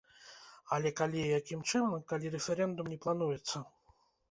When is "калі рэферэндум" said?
2.13-2.91